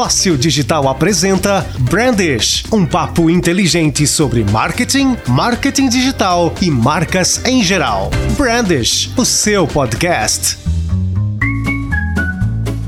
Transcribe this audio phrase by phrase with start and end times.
[0.00, 8.10] Fóssil Digital apresenta Brandish, um papo inteligente sobre marketing, marketing digital e marcas em geral.
[8.34, 10.69] Brandish, o seu podcast.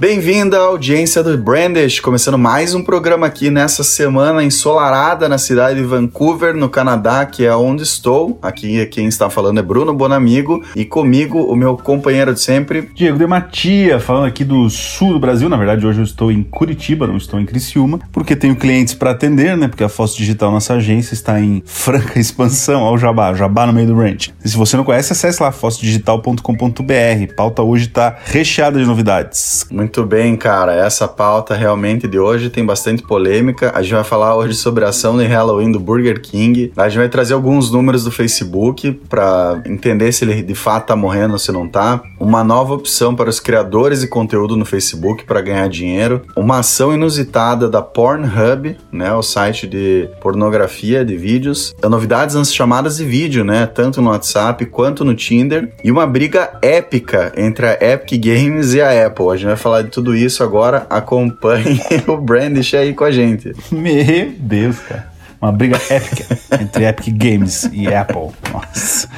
[0.03, 5.79] Bem-vinda à audiência do Brandish, começando mais um programa aqui nessa semana ensolarada na cidade
[5.79, 8.37] de Vancouver, no Canadá, que é onde estou.
[8.43, 13.17] Aqui quem está falando é Bruno Bonamigo e comigo o meu companheiro de sempre, Diego
[13.17, 15.49] de Matia, falando aqui do sul do Brasil.
[15.49, 19.13] Na verdade, hoje eu estou em Curitiba, não estou em Criciúma, porque tenho clientes para
[19.13, 19.69] atender, né?
[19.69, 23.87] Porque a Foto Digital, nossa agência, está em franca expansão ao Jabá, Jabá no meio
[23.87, 24.35] do ranch.
[24.45, 27.35] E se você não conhece, acesse lá fotodigital.com.br.
[27.37, 29.65] Pauta hoje está recheada de novidades.
[29.71, 30.73] Muito muito bem, cara.
[30.73, 33.73] Essa pauta realmente de hoje tem bastante polêmica.
[33.75, 36.73] A gente vai falar hoje sobre a ação de Halloween do Burger King.
[36.79, 40.97] A gente vai trazer alguns números do Facebook para entender se ele de fato tá
[40.97, 42.03] morrendo ou se não tá.
[42.19, 46.23] Uma nova opção para os criadores de conteúdo no Facebook para ganhar dinheiro.
[46.35, 51.75] Uma ação inusitada da Pornhub, né, o site de pornografia de vídeos.
[51.85, 55.71] Novidades nas chamadas de vídeo, né, tanto no WhatsApp quanto no Tinder.
[55.85, 59.29] E uma briga épica entre a Epic Games e a Apple.
[59.29, 63.53] A gente vai falar de tudo isso agora, acompanhe o Brandish aí com a gente.
[63.71, 65.13] Meu Deus, cara.
[65.41, 68.31] Uma briga épica entre Epic Games e Apple.
[68.53, 69.09] Nossa.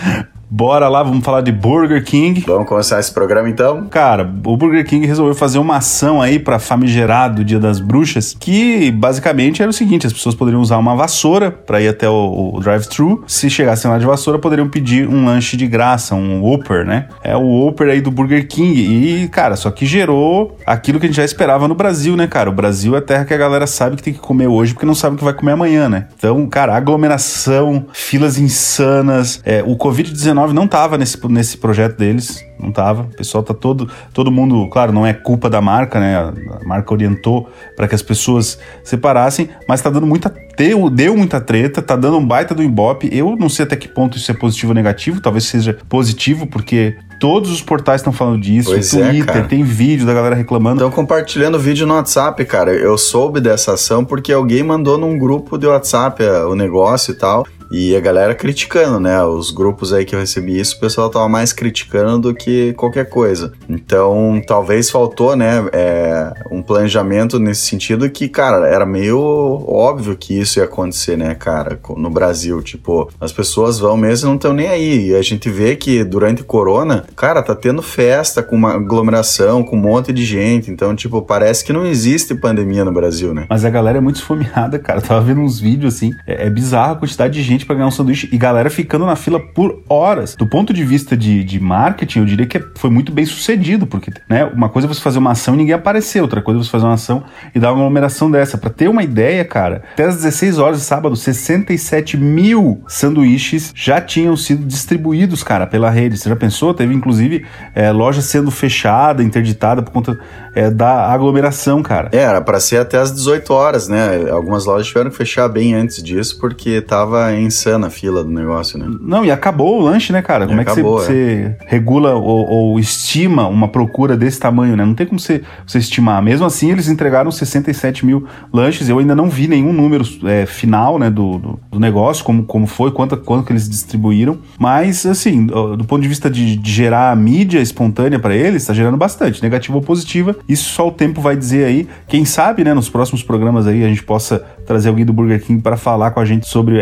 [0.51, 2.45] Bora lá, vamos falar de Burger King.
[2.47, 3.87] Vamos começar esse programa então?
[3.87, 8.91] Cara, o Burger King resolveu fazer uma ação aí para famigerado Dia das Bruxas, que
[8.93, 12.61] basicamente era o seguinte: as pessoas poderiam usar uma vassoura para ir até o, o
[12.61, 13.25] drive-thru.
[13.27, 17.09] Se chegassem lá de vassoura, poderiam pedir um lanche de graça, um Whopper, né?
[17.23, 18.81] É o Whopper aí do Burger King.
[18.81, 22.51] E, cara, só que gerou aquilo que a gente já esperava no Brasil, né, cara?
[22.51, 24.87] O Brasil é a terra que a galera sabe que tem que comer hoje porque
[24.87, 26.07] não sabe o que vai comer amanhã, né?
[26.17, 32.71] Então, cara, aglomeração, filas insanas, é, o Covid-19 não tava nesse, nesse projeto deles, não
[32.71, 33.03] tava.
[33.03, 36.17] O pessoal tá todo, todo mundo, claro, não é culpa da marca, né?
[36.17, 41.41] A marca orientou para que as pessoas separassem, mas tá dando muita deu, deu muita
[41.41, 43.09] treta, tá dando um baita do Ibope.
[43.13, 46.97] Eu não sei até que ponto isso é positivo ou negativo, talvez seja positivo, porque
[47.21, 50.77] todos os portais estão falando disso, pois é, Twitter, é, tem vídeo da galera reclamando.
[50.77, 52.73] Estão compartilhando vídeo no WhatsApp, cara.
[52.73, 57.15] Eu soube dessa ação porque alguém mandou num grupo de WhatsApp é, o negócio e
[57.17, 57.47] tal.
[57.77, 59.21] E a galera criticando, né?
[59.25, 63.09] Os grupos aí que eu recebi isso, o pessoal tava mais criticando do que qualquer
[63.09, 63.53] coisa.
[63.69, 65.67] Então, talvez faltou, né?
[65.73, 71.35] É, um planejamento nesse sentido que, cara, era meio óbvio que isso ia acontecer, né,
[71.35, 71.77] cara?
[71.97, 75.09] No Brasil, tipo, as pessoas vão mesmo e não estão nem aí.
[75.09, 79.75] E a gente vê que durante corona, cara, tá tendo festa com uma aglomeração, com
[79.75, 80.71] um monte de gente.
[80.71, 83.47] Então, tipo, parece que não existe pandemia no Brasil, né?
[83.51, 85.01] Mas a galera é muito esfomeada, cara.
[85.01, 87.77] Eu tava vendo uns vídeos assim, é, é bizarro a quantidade de gente gente para
[87.77, 90.37] ganhar um sanduíche e galera ficando na fila por horas.
[90.37, 94.13] Do ponto de vista de, de marketing, eu diria que foi muito bem sucedido, porque
[94.29, 96.71] né, uma coisa é você fazer uma ação e ninguém aparecer, outra coisa é você
[96.71, 97.25] fazer uma ação
[97.55, 98.59] e dar uma aglomeração dessa.
[98.59, 104.01] Para ter uma ideia, cara, até as 16 horas de sábado, 67 mil sanduíches já
[104.01, 106.19] tinham sido distribuídos, cara, pela rede.
[106.19, 106.75] Você já pensou?
[106.75, 110.19] Teve inclusive é, loja sendo fechada, interditada por conta
[110.55, 112.09] é, da aglomeração, cara.
[112.13, 114.31] É, era para ser até as 18 horas, né?
[114.31, 118.31] Algumas lojas tiveram que fechar bem antes disso porque tava em insana a fila do
[118.31, 118.87] negócio, né?
[119.01, 120.47] Não, e acabou o lanche, né, cara?
[120.47, 121.65] Como é, é que você, é.
[121.67, 124.85] regula ou, ou, estima uma procura desse tamanho, né?
[124.85, 126.21] Não tem como você, você estimar.
[126.23, 128.89] Mesmo assim, eles entregaram 67 mil lanches.
[128.89, 132.67] Eu ainda não vi nenhum número é, final, né, do, do, do, negócio, como, como
[132.67, 134.39] foi, quanto, quanto que eles distribuíram.
[134.59, 138.97] Mas, assim, do ponto de vista de, de gerar mídia espontânea para eles, está gerando
[138.97, 140.37] bastante, negativa ou positiva.
[140.49, 141.89] Isso só o tempo vai dizer aí.
[142.09, 145.63] Quem sabe, né, nos próximos programas aí a gente possa trazer alguém do Burger King
[145.63, 146.81] para falar com a gente sobre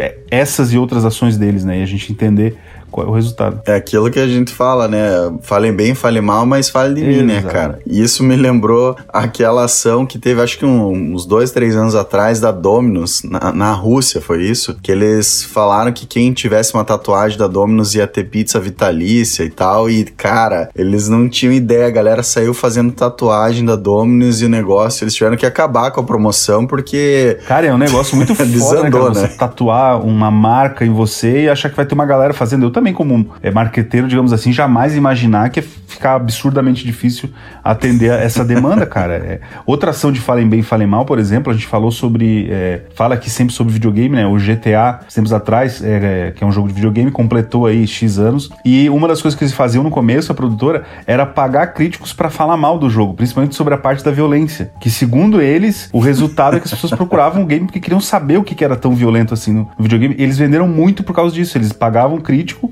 [0.53, 1.81] essas e outras ações deles, né?
[1.81, 2.57] E a gente entender
[3.00, 3.60] o resultado.
[3.66, 5.32] É aquilo que a gente fala, né?
[5.42, 7.25] Falem bem, falem mal, mas fale de Exato.
[7.25, 7.78] mim, né, cara?
[7.86, 11.94] E isso me lembrou aquela ação que teve, acho que um, uns dois, três anos
[11.94, 14.76] atrás, da Dominus, na, na Rússia, foi isso?
[14.82, 19.50] Que eles falaram que quem tivesse uma tatuagem da Dominus ia ter pizza vitalícia e
[19.50, 19.88] tal.
[19.88, 21.86] E, cara, eles não tinham ideia.
[21.86, 25.04] A galera saiu fazendo tatuagem da Dominus e o negócio.
[25.04, 27.38] Eles tiveram que acabar com a promoção porque.
[27.47, 29.15] Cara, é um negócio muito foda, Desandou, né, cara?
[29.15, 29.36] Você né?
[29.38, 32.66] tatuar uma marca em você e achar que vai ter uma galera fazendo.
[32.66, 37.31] Eu também também, como é, marqueteiro, digamos assim, jamais imaginar que ia ficar absurdamente difícil
[37.63, 39.15] atender essa demanda, cara.
[39.15, 42.49] É, outra ação de Falem Bem, Falem Mal, por exemplo, a gente falou sobre.
[42.51, 44.27] É, fala aqui sempre sobre videogame, né?
[44.27, 48.19] O GTA, tempos atrás, é, é, que é um jogo de videogame, completou aí X
[48.19, 48.51] anos.
[48.65, 52.31] E uma das coisas que eles faziam no começo, a produtora, era pagar críticos para
[52.31, 54.73] falar mal do jogo, principalmente sobre a parte da violência.
[54.81, 58.39] Que, segundo eles, o resultado é que as pessoas procuravam um game porque queriam saber
[58.39, 60.17] o que era tão violento assim no videogame.
[60.19, 61.57] Eles venderam muito por causa disso.
[61.57, 62.72] Eles pagavam crítico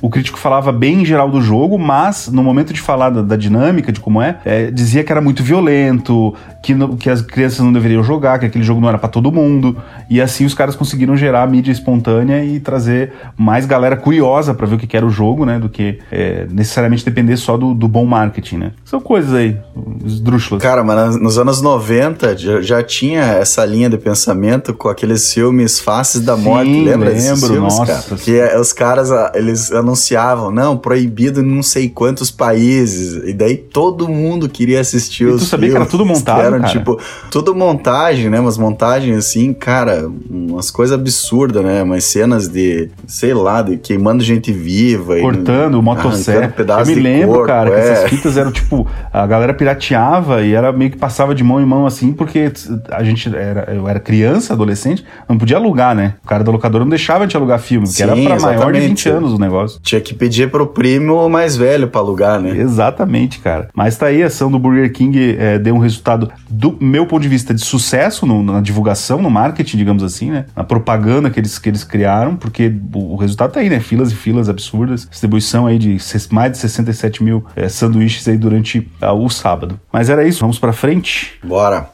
[0.00, 3.36] o crítico falava bem em geral do jogo, mas no momento de falar da, da
[3.36, 7.60] dinâmica, de como é, é, dizia que era muito violento, que, no, que as crianças
[7.60, 9.76] não deveriam jogar, que aquele jogo não era para todo mundo.
[10.08, 14.76] E assim os caras conseguiram gerar mídia espontânea e trazer mais galera curiosa para ver
[14.76, 15.58] o que era o jogo, né?
[15.58, 18.72] Do que é, necessariamente depender só do, do, bom marketing, né?
[18.84, 19.56] São coisas aí,
[20.04, 20.62] esdrúxulas.
[20.62, 25.80] Cara, mas nos anos 90 já, já, tinha essa linha de pensamento com aqueles filmes
[25.80, 28.20] Faces da Morte, Sim, lembra lembro, filmes, nossa, cara?
[28.20, 33.32] Que é, os caras, ah, eles anunciavam, não, proibido em não sei quantos países, e
[33.32, 36.60] daí todo mundo queria assistir e os tu sabia filmes, que era tudo montado, eram,
[36.60, 36.72] cara?
[36.72, 36.98] tipo,
[37.30, 38.40] tudo montagem, né?
[38.40, 41.82] Umas montagens assim, cara, umas coisas absurdas, né?
[41.82, 45.18] Umas cenas de, sei lá, de queimando gente viva.
[45.18, 46.54] Cortando, e, motosserra.
[46.56, 47.72] Eu me lembro, corpo, cara, é.
[47.72, 51.60] que essas fitas eram tipo, a galera pirateava e era meio que passava de mão
[51.60, 52.52] em mão assim, porque
[52.90, 56.14] a gente era, eu era criança, adolescente, não podia alugar, né?
[56.24, 58.58] O cara da locadora não deixava de alugar filme, porque Sim, era pra exatamente.
[58.58, 59.79] maior de 20 anos o negócio.
[59.82, 62.56] Tinha que pedir pro primo mais velho pra alugar, né?
[62.56, 63.68] Exatamente, cara.
[63.74, 67.22] Mas tá aí, a ação do Burger King é, deu um resultado, do meu ponto
[67.22, 70.46] de vista, de sucesso no, na divulgação, no marketing, digamos assim, né?
[70.54, 73.80] Na propaganda que eles, que eles criaram, porque o, o resultado tá aí, né?
[73.80, 75.98] Filas e filas absurdas, distribuição aí de
[76.30, 79.80] mais de 67 mil é, sanduíches aí durante uh, o sábado.
[79.92, 81.38] Mas era isso, vamos pra frente?
[81.42, 81.90] Bora!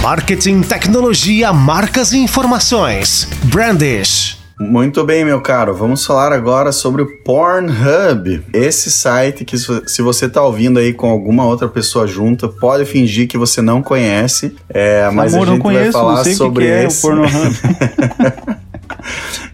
[0.02, 3.28] Marketing, tecnologia, marcas e informações.
[3.44, 4.42] Brandish.
[4.60, 5.74] Muito bem, meu caro.
[5.74, 8.44] Vamos falar agora sobre o Pornhub.
[8.54, 13.28] Esse site que, se você está ouvindo aí com alguma outra pessoa junta, pode fingir
[13.28, 14.56] que você não conhece.
[14.70, 17.08] É, mas Amor, a gente conheço, vai falar sobre que que é esse.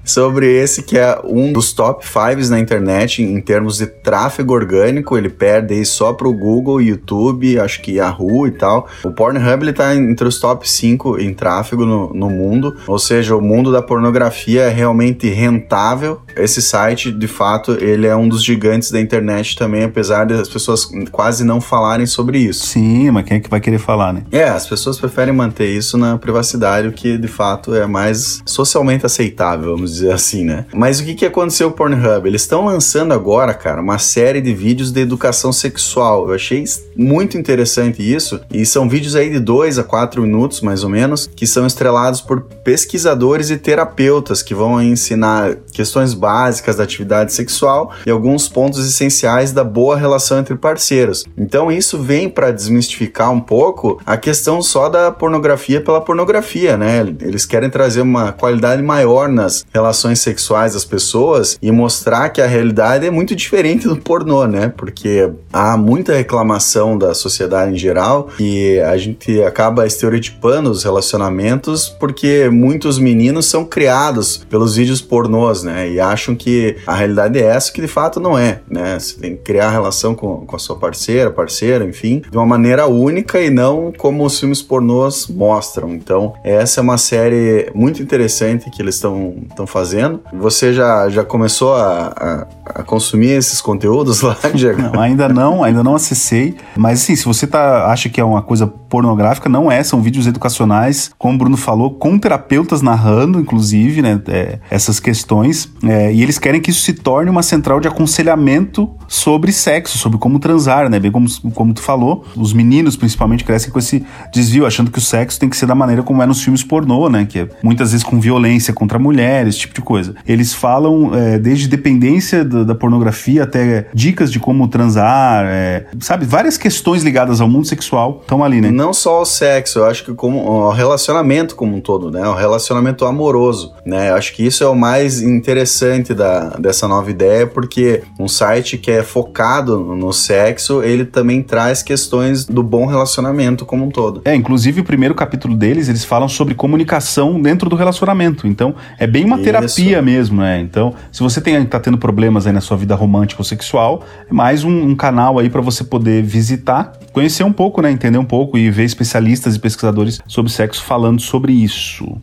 [0.08, 5.18] Sobre esse que é um dos top 5 na internet em termos de tráfego orgânico.
[5.18, 8.88] Ele perde aí só pro Google, YouTube, acho que Yahoo e tal.
[9.04, 13.36] O Pornhub ele tá entre os top 5 em tráfego no, no mundo, ou seja,
[13.36, 16.22] o mundo da pornografia é realmente rentável.
[16.38, 20.88] Esse site, de fato, ele é um dos gigantes da internet também, apesar das pessoas
[21.12, 22.66] quase não falarem sobre isso.
[22.66, 24.24] Sim, mas quem é que vai querer falar, né?
[24.32, 29.06] É, as pessoas preferem manter isso na privacidade, o que de fato é mais socialmente
[29.06, 30.66] aceitável, vamos dizer assim, né?
[30.74, 32.28] Mas o que, que aconteceu com o Pornhub?
[32.28, 36.28] Eles estão lançando agora, cara, uma série de vídeos de educação sexual.
[36.28, 36.64] Eu achei
[36.96, 38.40] muito interessante isso.
[38.52, 42.22] E são vídeos aí de 2 a 4 minutos, mais ou menos, que são estrelados
[42.22, 48.84] por pesquisadores e terapeutas que vão ensinar questões básicas da atividade sexual e alguns pontos
[48.84, 51.24] essenciais da boa relação entre parceiros.
[51.38, 57.02] Então isso vem para desmistificar um pouco a questão só da pornografia pela pornografia, né?
[57.22, 62.48] Eles querem trazer uma qualidade maior nas relações sexuais das pessoas e mostrar que a
[62.48, 64.74] realidade é muito diferente do pornô, né?
[64.76, 71.88] Porque há muita reclamação da sociedade em geral e a gente acaba estereotipando os relacionamentos
[71.88, 75.90] porque muitos meninos são criados pelos vídeos pornôs, né?
[75.90, 78.98] E acham que a realidade é essa, que de fato não é, né?
[78.98, 82.88] Você tem que criar relação com, com a sua parceira, parceiro, enfim, de uma maneira
[82.88, 85.94] única e não como os filmes pornôs mostram.
[85.94, 90.22] Então, essa é uma série muito interessante que eles estão fazendo.
[90.34, 92.48] Você já, já começou a, a,
[92.80, 94.82] a consumir esses conteúdos lá, Diego?
[94.82, 96.56] Não, ainda não, ainda não acessei.
[96.76, 100.28] Mas assim, se você tá, acha que é uma coisa pornográfica, não é, são vídeos
[100.28, 105.57] educacionais, como o Bruno falou, com terapeutas narrando, inclusive, né, é, essas questões.
[105.84, 110.18] É, e eles querem que isso se torne uma central de aconselhamento sobre sexo, sobre
[110.18, 111.00] como transar, né?
[111.00, 115.02] Bem como, como tu falou, os meninos principalmente crescem com esse desvio, achando que o
[115.02, 117.26] sexo tem que ser da maneira como é nos filmes pornô, né?
[117.26, 120.16] Que é muitas vezes com violência contra mulheres, esse tipo de coisa.
[120.28, 126.26] Eles falam é, desde dependência da, da, pornografia até dicas de como transar, é, sabe?
[126.26, 128.70] Várias questões ligadas ao mundo sexual estão ali, né?
[128.70, 132.28] Não só o sexo, eu acho que como o relacionamento como um todo, né?
[132.28, 134.10] O relacionamento amoroso, né?
[134.10, 138.78] Eu acho que isso é o mais interessante da, dessa nova ideia, porque um site
[138.78, 144.22] que é focado no sexo, ele também traz questões do bom relacionamento como um todo.
[144.26, 148.46] É, inclusive o primeiro capítulo deles, eles falam sobre comunicação dentro do relacionamento.
[148.46, 150.60] Então, é bem uma terapia mesmo, né?
[150.60, 154.34] Então, se você tem, tá tendo problemas aí na sua vida romântica ou sexual, é
[154.34, 157.90] mais um, um canal aí para você poder visitar, conhecer um pouco, né?
[157.90, 162.18] Entender um pouco e ver especialistas e pesquisadores sobre sexo falando sobre isso.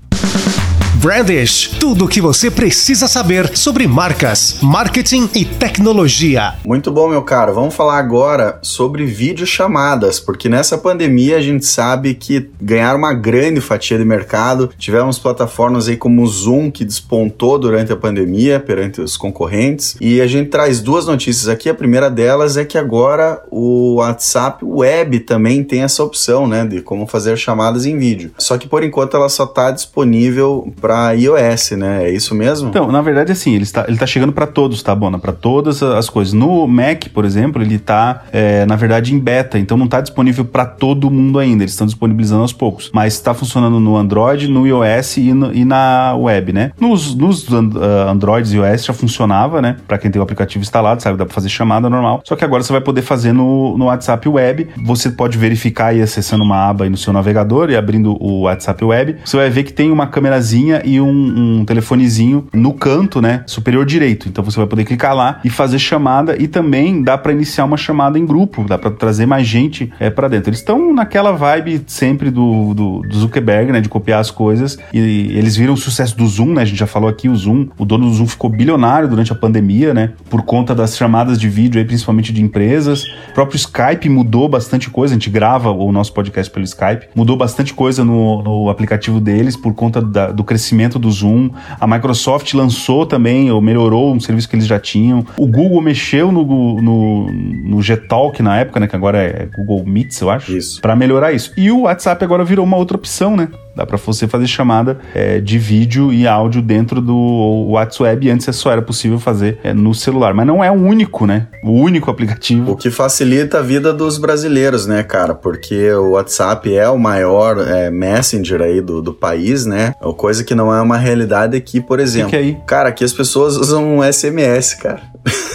[1.04, 6.54] Brandish, tudo o que você precisa saber sobre marcas, marketing e tecnologia.
[6.64, 7.52] Muito bom, meu caro.
[7.52, 13.60] Vamos falar agora sobre videochamadas, porque nessa pandemia a gente sabe que ganharam uma grande
[13.60, 14.70] fatia de mercado.
[14.78, 19.98] Tivemos plataformas aí como o Zoom que despontou durante a pandemia perante os concorrentes.
[20.00, 21.68] E a gente traz duas notícias aqui.
[21.68, 26.80] A primeira delas é que agora o WhatsApp Web também tem essa opção, né, de
[26.80, 28.30] como fazer chamadas em vídeo.
[28.38, 32.04] Só que por enquanto ela só está disponível para iOS, né?
[32.04, 32.68] É isso mesmo?
[32.68, 35.18] Então, na verdade, assim, ele está, ele tá chegando para todos, tá, Bona?
[35.18, 36.32] Para todas as coisas.
[36.32, 40.44] No Mac, por exemplo, ele está, é, na verdade, em beta, então não está disponível
[40.44, 41.62] para todo mundo ainda.
[41.62, 42.90] Eles estão disponibilizando aos poucos.
[42.92, 46.72] Mas está funcionando no Android, no iOS e, no, e na web, né?
[46.78, 49.76] Nos, nos uh, Androids e iOS já funcionava, né?
[49.86, 51.18] Para quem tem o aplicativo instalado, sabe?
[51.18, 52.22] Dá para fazer chamada normal.
[52.24, 54.68] Só que agora você vai poder fazer no, no WhatsApp Web.
[54.84, 58.84] Você pode verificar aí acessando uma aba aí no seu navegador e abrindo o WhatsApp
[58.84, 59.16] Web.
[59.24, 63.42] Você vai ver que tem uma câmerazinha e um, um telefonezinho no canto, né?
[63.46, 64.28] Superior direito.
[64.28, 67.76] Então você vai poder clicar lá e fazer chamada e também dá para iniciar uma
[67.76, 70.50] chamada em grupo, dá para trazer mais gente é, para dentro.
[70.50, 73.80] Eles estão naquela vibe sempre do, do, do, Zuckerberg, né?
[73.80, 74.78] De copiar as coisas.
[74.92, 76.62] E eles viram o sucesso do Zoom, né?
[76.62, 77.68] A gente já falou aqui, o Zoom.
[77.78, 80.12] O dono do Zoom ficou bilionário durante a pandemia, né?
[80.28, 83.04] Por conta das chamadas de vídeo aí, principalmente de empresas.
[83.30, 85.14] O próprio Skype mudou bastante coisa.
[85.14, 87.08] A gente grava o nosso podcast pelo Skype.
[87.14, 90.63] Mudou bastante coisa no, no aplicativo deles por conta da, do crescimento
[90.98, 91.50] do Zoom.
[91.80, 95.24] A Microsoft lançou também, ou melhorou um serviço que eles já tinham.
[95.36, 96.44] O Google mexeu no,
[96.80, 98.86] no, no Gtalk na época, né?
[98.86, 100.56] Que agora é Google Meets, eu acho.
[100.56, 100.80] Isso.
[100.80, 101.52] Para melhorar isso.
[101.56, 103.48] E o WhatsApp agora virou uma outra opção, né?
[103.74, 108.30] Dá para você fazer chamada é, de vídeo e áudio dentro do WhatsApp.
[108.30, 110.34] Antes só era possível fazer é, no celular.
[110.34, 111.48] Mas não é o único, né?
[111.62, 112.72] O único aplicativo.
[112.72, 115.34] O que facilita a vida dos brasileiros, né, cara?
[115.34, 119.94] Porque o WhatsApp é o maior é, messenger aí do, do país, né?
[120.00, 122.30] É coisa que não é uma realidade aqui, por exemplo.
[122.30, 122.56] Que que é aí?
[122.66, 125.02] Cara, aqui as pessoas usam SMS, cara.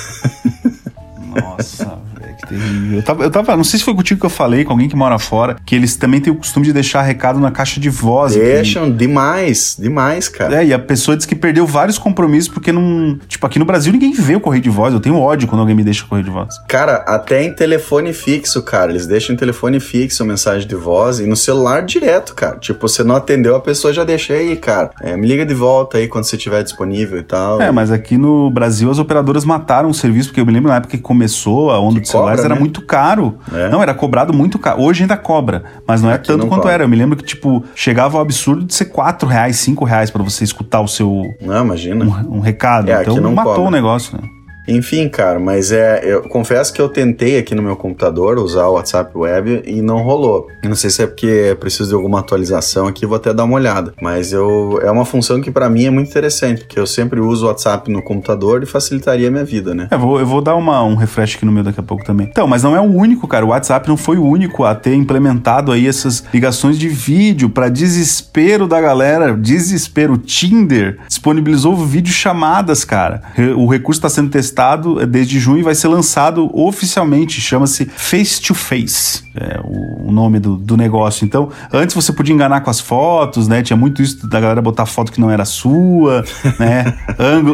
[2.52, 4.96] Eu tava, eu tava, não sei se foi contigo que eu falei, com alguém que
[4.96, 8.34] mora fora, que eles também têm o costume de deixar recado na caixa de voz.
[8.34, 8.98] Deixam, que...
[8.98, 10.62] demais, demais, cara.
[10.62, 13.18] É, e a pessoa diz que perdeu vários compromissos porque não.
[13.28, 14.94] Tipo, aqui no Brasil ninguém vê o correio de voz.
[14.94, 16.56] Eu tenho ódio quando alguém me deixa o correio de voz.
[16.68, 18.92] Cara, até em telefone fixo, cara.
[18.92, 22.58] Eles deixam em telefone fixo mensagem de voz e no celular direto, cara.
[22.58, 24.92] Tipo, você não atendeu, a pessoa já deixa aí, cara.
[25.02, 27.62] É, me liga de volta aí quando você estiver disponível e tal.
[27.62, 30.78] É, mas aqui no Brasil as operadoras mataram o serviço, porque eu me lembro na
[30.78, 32.52] época que começou a onda que de cobra, celulares né?
[32.56, 33.40] era muito caro.
[33.54, 33.70] É.
[33.70, 34.82] Não, era cobrado muito caro.
[34.82, 36.74] Hoje ainda cobra, mas não é Aqui tanto não quanto cobra.
[36.74, 36.84] era.
[36.84, 40.24] Eu me lembro que, tipo, chegava ao absurdo de ser 4 reais, 5 reais pra
[40.24, 41.24] você escutar o seu.
[41.42, 42.06] Não, imagina.
[42.06, 42.90] Um, um recado.
[42.90, 43.68] É, então matou cobra.
[43.70, 44.29] o negócio, né?
[44.70, 46.02] Enfim, cara, mas é.
[46.04, 50.02] Eu confesso que eu tentei aqui no meu computador usar o WhatsApp Web e não
[50.04, 50.48] rolou.
[50.64, 53.94] Não sei se é porque preciso de alguma atualização aqui, vou até dar uma olhada.
[54.02, 57.46] Mas eu é uma função que para mim é muito interessante, porque eu sempre uso
[57.46, 59.88] o WhatsApp no computador e facilitaria a minha vida, né?
[59.90, 62.28] É, vou, eu vou dar uma, um refresh aqui no meu daqui a pouco também.
[62.30, 63.46] Então, mas não é o único, cara.
[63.46, 67.70] O WhatsApp não foi o único a ter implementado aí essas ligações de vídeo para
[67.70, 69.36] desespero da galera.
[69.36, 70.18] Desespero.
[70.18, 73.22] Tinder disponibilizou vídeo chamadas, cara.
[73.56, 77.40] O recurso está sendo testado testado desde junho vai ser lançado oficialmente.
[77.40, 81.24] Chama-se Face to Face, é o, nome do, do negócio.
[81.24, 83.62] Então, antes você podia enganar com as fotos, né?
[83.62, 86.26] Tinha muito isso da galera botar foto que não era sua,
[86.60, 86.94] né?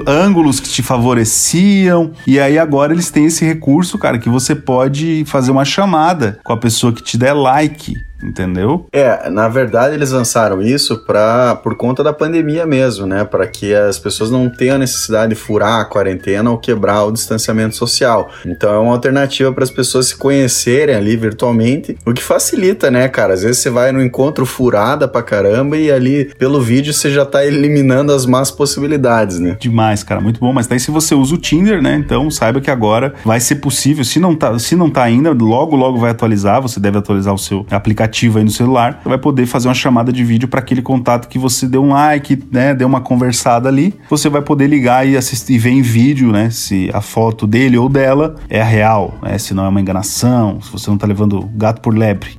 [0.07, 2.11] ângulos que te favoreciam.
[2.25, 6.53] E aí agora eles têm esse recurso, cara, que você pode fazer uma chamada com
[6.53, 8.85] a pessoa que te der like entendeu?
[8.91, 13.23] É, na verdade eles lançaram isso para por conta da pandemia mesmo, né?
[13.23, 17.75] Para que as pessoas não tenham necessidade de furar a quarentena ou quebrar o distanciamento
[17.75, 18.29] social.
[18.45, 23.07] Então é uma alternativa para as pessoas se conhecerem ali virtualmente, o que facilita, né,
[23.07, 23.33] cara?
[23.33, 27.25] Às vezes você vai no encontro furada pra caramba e ali pelo vídeo você já
[27.25, 29.57] tá eliminando as más possibilidades, né?
[29.59, 30.51] Demais, cara, muito bom.
[30.51, 31.95] Mas daí se você usa o Tinder, né?
[31.95, 34.03] Então saiba que agora vai ser possível.
[34.03, 36.61] Se não tá, se não tá ainda, logo logo vai atualizar.
[36.61, 39.73] Você deve atualizar o seu aplicativo aplicativo aí no celular, você vai poder fazer uma
[39.73, 43.67] chamada de vídeo para aquele contato que você deu um like, né, deu uma conversada
[43.67, 43.93] ali.
[44.10, 47.89] Você vai poder ligar e assistir, ver em vídeo, né, se a foto dele ou
[47.89, 51.82] dela é real, né, se não é uma enganação, se você não tá levando gato
[51.82, 52.38] por lebre.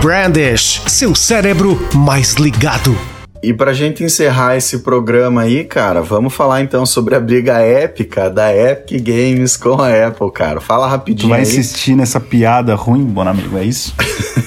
[0.00, 2.96] Brandish, seu cérebro mais ligado.
[3.44, 8.30] E pra gente encerrar esse programa aí, cara, vamos falar então sobre a briga épica
[8.30, 10.62] da Epic Games com a Apple, cara.
[10.62, 11.28] Fala rapidinho.
[11.28, 11.46] Tu vai aí.
[11.46, 13.94] insistir nessa piada ruim, bom amigo, é isso?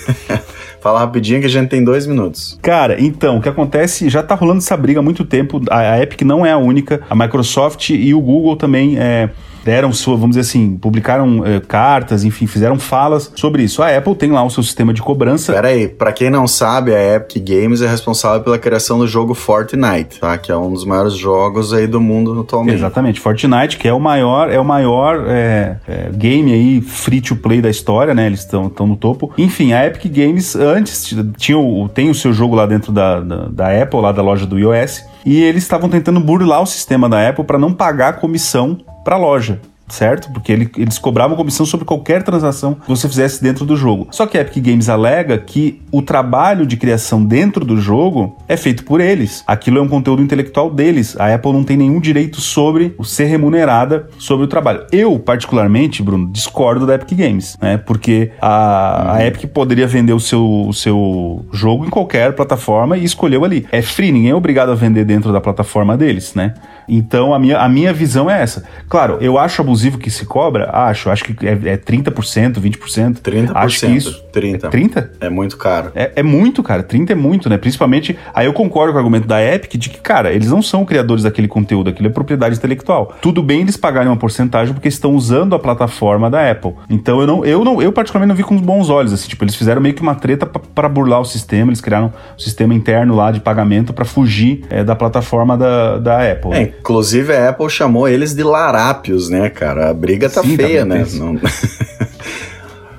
[0.81, 2.57] Fala rapidinho que a gente tem dois minutos.
[2.59, 5.61] Cara, então, o que acontece, já tá rolando essa briga há muito tempo.
[5.69, 9.29] A, a Epic não é a única, a Microsoft e o Google também é
[9.67, 13.83] deram sua, vamos dizer assim, publicaram é, cartas, enfim, fizeram falas sobre isso.
[13.83, 15.51] A Apple tem lá o seu sistema de cobrança.
[15.51, 19.33] Pera aí, pra quem não sabe, a Epic Games é responsável pela criação do jogo
[19.33, 20.37] Fortnite, tá?
[20.37, 22.75] Que é um dos maiores jogos aí do mundo atualmente.
[22.75, 27.35] Exatamente, Fortnite, que é o maior, é o maior é, é, game aí free to
[27.35, 28.25] play da história, né?
[28.25, 29.33] Eles estão no topo.
[29.37, 33.47] Enfim, a Epic Games antes tinha o, tem o seu jogo lá dentro da, da,
[33.49, 37.27] da Apple, lá da loja do iOS, e eles estavam tentando burlar o sistema da
[37.27, 38.77] Apple para não pagar comissão
[39.07, 40.31] para a loja certo?
[40.31, 44.07] Porque ele, eles cobravam comissão sobre qualquer transação que você fizesse dentro do jogo.
[44.11, 48.57] Só que a Epic Games alega que o trabalho de criação dentro do jogo é
[48.57, 49.43] feito por eles.
[49.47, 51.15] Aquilo é um conteúdo intelectual deles.
[51.19, 54.85] A Apple não tem nenhum direito sobre ser remunerada sobre o trabalho.
[54.91, 57.77] Eu, particularmente, Bruno, discordo da Epic Games, né?
[57.77, 63.05] Porque a, a Epic poderia vender o seu, o seu jogo em qualquer plataforma e
[63.05, 63.65] escolheu ali.
[63.71, 66.53] É free, ninguém é obrigado a vender dentro da plataforma deles, né?
[66.87, 68.63] Então a minha, a minha visão é essa.
[68.87, 73.19] Claro, eu acho abusivo que se cobra, acho, acho que é, é 30%, 20%.
[73.19, 73.51] 30%.
[73.53, 74.26] Acho que isso.
[74.39, 74.67] 30.
[74.67, 75.11] É 30?
[75.21, 75.91] É muito caro.
[75.95, 76.83] É, é muito, cara.
[76.83, 77.57] 30 é muito, né?
[77.57, 78.17] Principalmente.
[78.33, 81.23] Aí eu concordo com o argumento da Epic de que, cara, eles não são criadores
[81.23, 83.15] daquele conteúdo, aquilo é propriedade intelectual.
[83.21, 86.73] Tudo bem eles pagarem uma porcentagem porque estão usando a plataforma da Apple.
[86.89, 89.55] Então eu não, eu não, eu particularmente não vi com bons olhos, assim, tipo, eles
[89.55, 93.31] fizeram meio que uma treta para burlar o sistema, eles criaram um sistema interno lá
[93.31, 96.53] de pagamento para fugir é, da plataforma da, da Apple.
[96.53, 99.89] É, inclusive a Apple chamou eles de larápios, né, cara?
[99.89, 101.05] A briga tá Sim, feia, né?
[101.13, 101.39] Não...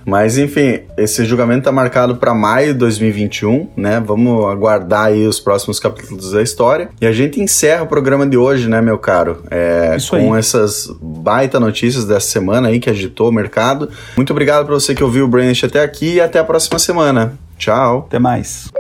[0.09, 4.01] Mas enfim, esse julgamento tá marcado para maio de 2021, né?
[4.01, 6.89] Vamos aguardar aí os próximos capítulos da história.
[6.99, 9.43] E a gente encerra o programa de hoje, né, meu caro?
[9.51, 10.39] É, Isso com aí.
[10.39, 13.91] essas baita notícias dessa semana aí que agitou o mercado.
[14.17, 17.35] Muito obrigado para você que ouviu o Brandish até aqui e até a próxima semana.
[17.59, 18.07] Tchau.
[18.09, 18.71] Até mais.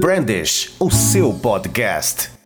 [0.00, 2.39] Brandish, o seu podcast.